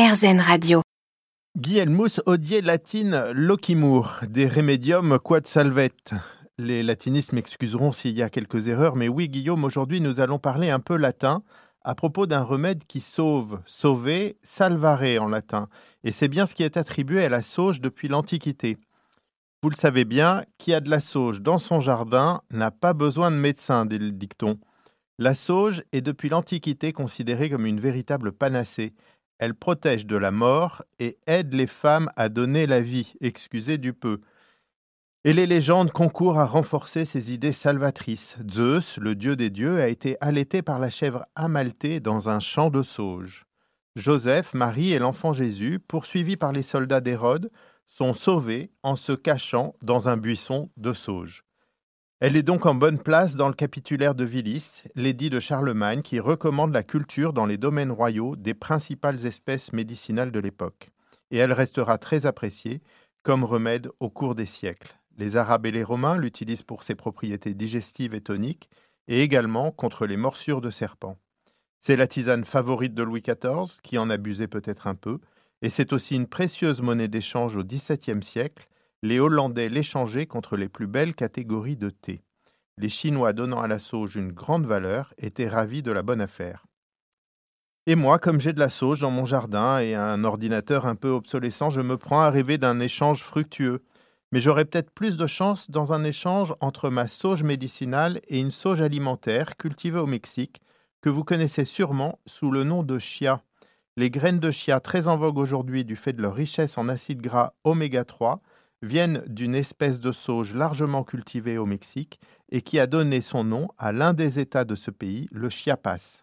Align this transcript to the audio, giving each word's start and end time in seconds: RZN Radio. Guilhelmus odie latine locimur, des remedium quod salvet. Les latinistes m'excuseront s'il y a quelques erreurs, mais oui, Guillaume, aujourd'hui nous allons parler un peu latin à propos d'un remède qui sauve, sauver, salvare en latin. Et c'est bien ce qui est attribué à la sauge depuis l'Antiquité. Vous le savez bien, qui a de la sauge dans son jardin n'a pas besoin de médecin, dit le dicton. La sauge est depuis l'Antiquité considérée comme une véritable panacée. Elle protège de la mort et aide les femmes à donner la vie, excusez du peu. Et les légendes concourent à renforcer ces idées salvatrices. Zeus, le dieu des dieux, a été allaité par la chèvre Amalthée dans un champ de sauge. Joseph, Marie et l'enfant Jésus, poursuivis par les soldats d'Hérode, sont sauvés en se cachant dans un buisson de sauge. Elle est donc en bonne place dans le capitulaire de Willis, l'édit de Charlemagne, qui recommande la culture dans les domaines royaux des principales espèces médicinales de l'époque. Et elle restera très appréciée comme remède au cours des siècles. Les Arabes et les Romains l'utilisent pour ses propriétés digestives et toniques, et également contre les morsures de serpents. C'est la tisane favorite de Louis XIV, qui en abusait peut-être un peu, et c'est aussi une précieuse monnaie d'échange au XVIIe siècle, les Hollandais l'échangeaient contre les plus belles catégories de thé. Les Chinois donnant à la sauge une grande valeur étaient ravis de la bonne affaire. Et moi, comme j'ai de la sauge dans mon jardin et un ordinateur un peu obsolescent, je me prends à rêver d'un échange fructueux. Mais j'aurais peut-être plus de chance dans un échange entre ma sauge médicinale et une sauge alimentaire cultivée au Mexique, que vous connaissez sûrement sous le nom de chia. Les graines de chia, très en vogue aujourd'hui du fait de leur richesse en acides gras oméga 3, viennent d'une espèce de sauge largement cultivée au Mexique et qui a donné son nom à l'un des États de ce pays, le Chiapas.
RZN 0.00 0.40
Radio. 0.40 0.80
Guilhelmus 1.58 2.22
odie 2.24 2.62
latine 2.62 3.32
locimur, 3.32 4.20
des 4.26 4.48
remedium 4.48 5.18
quod 5.18 5.46
salvet. 5.46 5.92
Les 6.56 6.82
latinistes 6.82 7.34
m'excuseront 7.34 7.92
s'il 7.92 8.16
y 8.16 8.22
a 8.22 8.30
quelques 8.30 8.68
erreurs, 8.68 8.96
mais 8.96 9.08
oui, 9.08 9.28
Guillaume, 9.28 9.62
aujourd'hui 9.62 10.00
nous 10.00 10.20
allons 10.20 10.38
parler 10.38 10.70
un 10.70 10.80
peu 10.80 10.96
latin 10.96 11.42
à 11.82 11.94
propos 11.94 12.24
d'un 12.24 12.40
remède 12.40 12.84
qui 12.86 13.02
sauve, 13.02 13.60
sauver, 13.66 14.38
salvare 14.42 15.20
en 15.20 15.28
latin. 15.28 15.68
Et 16.02 16.12
c'est 16.12 16.28
bien 16.28 16.46
ce 16.46 16.54
qui 16.54 16.62
est 16.62 16.78
attribué 16.78 17.22
à 17.22 17.28
la 17.28 17.42
sauge 17.42 17.82
depuis 17.82 18.08
l'Antiquité. 18.08 18.78
Vous 19.62 19.68
le 19.68 19.76
savez 19.76 20.06
bien, 20.06 20.46
qui 20.56 20.72
a 20.72 20.80
de 20.80 20.88
la 20.88 21.00
sauge 21.00 21.42
dans 21.42 21.58
son 21.58 21.82
jardin 21.82 22.40
n'a 22.50 22.70
pas 22.70 22.94
besoin 22.94 23.30
de 23.30 23.36
médecin, 23.36 23.84
dit 23.84 23.98
le 23.98 24.12
dicton. 24.12 24.58
La 25.18 25.34
sauge 25.34 25.82
est 25.92 26.00
depuis 26.00 26.30
l'Antiquité 26.30 26.94
considérée 26.94 27.50
comme 27.50 27.66
une 27.66 27.80
véritable 27.80 28.32
panacée. 28.32 28.94
Elle 29.40 29.54
protège 29.54 30.04
de 30.04 30.16
la 30.16 30.32
mort 30.32 30.84
et 30.98 31.16
aide 31.26 31.54
les 31.54 31.66
femmes 31.66 32.10
à 32.14 32.28
donner 32.28 32.66
la 32.66 32.82
vie, 32.82 33.14
excusez 33.22 33.78
du 33.78 33.94
peu. 33.94 34.20
Et 35.24 35.32
les 35.32 35.46
légendes 35.46 35.92
concourent 35.92 36.38
à 36.38 36.44
renforcer 36.44 37.06
ces 37.06 37.32
idées 37.32 37.52
salvatrices. 37.52 38.36
Zeus, 38.50 38.98
le 38.98 39.14
dieu 39.14 39.36
des 39.36 39.48
dieux, 39.48 39.80
a 39.80 39.88
été 39.88 40.18
allaité 40.20 40.60
par 40.60 40.78
la 40.78 40.90
chèvre 40.90 41.24
Amalthée 41.36 42.00
dans 42.00 42.28
un 42.28 42.38
champ 42.38 42.68
de 42.68 42.82
sauge. 42.82 43.46
Joseph, 43.96 44.52
Marie 44.52 44.92
et 44.92 44.98
l'enfant 44.98 45.32
Jésus, 45.32 45.78
poursuivis 45.78 46.36
par 46.36 46.52
les 46.52 46.62
soldats 46.62 47.00
d'Hérode, 47.00 47.50
sont 47.88 48.12
sauvés 48.12 48.70
en 48.82 48.94
se 48.94 49.12
cachant 49.12 49.74
dans 49.82 50.10
un 50.10 50.18
buisson 50.18 50.70
de 50.76 50.92
sauge. 50.92 51.44
Elle 52.20 52.36
est 52.36 52.42
donc 52.42 52.66
en 52.66 52.74
bonne 52.74 52.98
place 52.98 53.34
dans 53.34 53.48
le 53.48 53.54
capitulaire 53.54 54.14
de 54.14 54.26
Willis, 54.26 54.82
l'édit 54.94 55.30
de 55.30 55.40
Charlemagne, 55.40 56.02
qui 56.02 56.20
recommande 56.20 56.70
la 56.70 56.82
culture 56.82 57.32
dans 57.32 57.46
les 57.46 57.56
domaines 57.56 57.90
royaux 57.90 58.36
des 58.36 58.52
principales 58.52 59.24
espèces 59.24 59.72
médicinales 59.72 60.30
de 60.30 60.38
l'époque. 60.38 60.90
Et 61.30 61.38
elle 61.38 61.54
restera 61.54 61.96
très 61.96 62.26
appréciée 62.26 62.82
comme 63.22 63.42
remède 63.42 63.88
au 64.00 64.10
cours 64.10 64.34
des 64.34 64.44
siècles. 64.44 64.98
Les 65.16 65.38
Arabes 65.38 65.64
et 65.64 65.70
les 65.70 65.82
Romains 65.82 66.18
l'utilisent 66.18 66.62
pour 66.62 66.82
ses 66.82 66.94
propriétés 66.94 67.54
digestives 67.54 68.14
et 68.14 68.20
toniques, 68.20 68.68
et 69.08 69.22
également 69.22 69.70
contre 69.70 70.04
les 70.04 70.18
morsures 70.18 70.60
de 70.60 70.70
serpents. 70.70 71.16
C'est 71.80 71.96
la 71.96 72.06
tisane 72.06 72.44
favorite 72.44 72.92
de 72.92 73.02
Louis 73.02 73.22
XIV, 73.22 73.80
qui 73.82 73.96
en 73.96 74.10
abusait 74.10 74.46
peut-être 74.46 74.86
un 74.88 74.94
peu, 74.94 75.20
et 75.62 75.70
c'est 75.70 75.94
aussi 75.94 76.16
une 76.16 76.26
précieuse 76.26 76.82
monnaie 76.82 77.08
d'échange 77.08 77.56
au 77.56 77.64
XVIIe 77.64 78.22
siècle, 78.22 78.68
les 79.02 79.18
Hollandais 79.18 79.68
l'échangeaient 79.68 80.26
contre 80.26 80.56
les 80.56 80.68
plus 80.68 80.86
belles 80.86 81.14
catégories 81.14 81.76
de 81.76 81.90
thé. 81.90 82.22
Les 82.76 82.88
Chinois 82.88 83.32
donnant 83.32 83.60
à 83.60 83.68
la 83.68 83.78
sauge 83.78 84.16
une 84.16 84.32
grande 84.32 84.66
valeur 84.66 85.14
étaient 85.18 85.48
ravis 85.48 85.82
de 85.82 85.92
la 85.92 86.02
bonne 86.02 86.20
affaire. 86.20 86.66
Et 87.86 87.94
moi, 87.94 88.18
comme 88.18 88.40
j'ai 88.40 88.52
de 88.52 88.58
la 88.58 88.68
sauge 88.68 89.00
dans 89.00 89.10
mon 89.10 89.24
jardin 89.24 89.78
et 89.78 89.94
un 89.94 90.22
ordinateur 90.24 90.86
un 90.86 90.94
peu 90.94 91.08
obsolescent, 91.08 91.70
je 91.70 91.80
me 91.80 91.96
prends 91.96 92.20
à 92.20 92.30
rêver 92.30 92.58
d'un 92.58 92.78
échange 92.78 93.22
fructueux. 93.22 93.82
Mais 94.32 94.40
j'aurais 94.40 94.64
peut-être 94.64 94.92
plus 94.92 95.16
de 95.16 95.26
chance 95.26 95.70
dans 95.70 95.92
un 95.92 96.04
échange 96.04 96.54
entre 96.60 96.88
ma 96.88 97.08
sauge 97.08 97.42
médicinale 97.42 98.20
et 98.28 98.38
une 98.38 98.52
sauge 98.52 98.80
alimentaire 98.80 99.56
cultivée 99.56 99.98
au 99.98 100.06
Mexique, 100.06 100.60
que 101.00 101.08
vous 101.08 101.24
connaissez 101.24 101.64
sûrement 101.64 102.20
sous 102.26 102.50
le 102.50 102.62
nom 102.62 102.82
de 102.82 102.98
chia. 102.98 103.42
Les 103.96 104.10
graines 104.10 104.38
de 104.38 104.50
chia, 104.50 104.78
très 104.78 105.08
en 105.08 105.16
vogue 105.16 105.38
aujourd'hui 105.38 105.84
du 105.84 105.96
fait 105.96 106.12
de 106.12 106.22
leur 106.22 106.34
richesse 106.34 106.78
en 106.78 106.88
acides 106.88 107.20
gras 107.20 107.54
oméga 107.64 108.04
3, 108.04 108.40
viennent 108.82 109.22
d'une 109.26 109.54
espèce 109.54 110.00
de 110.00 110.12
sauge 110.12 110.54
largement 110.54 111.04
cultivée 111.04 111.58
au 111.58 111.66
Mexique 111.66 112.20
et 112.50 112.62
qui 112.62 112.78
a 112.78 112.86
donné 112.86 113.20
son 113.20 113.44
nom 113.44 113.68
à 113.78 113.92
l'un 113.92 114.12
des 114.12 114.38
États 114.38 114.64
de 114.64 114.74
ce 114.74 114.90
pays, 114.90 115.28
le 115.32 115.50
Chiapas. 115.50 116.22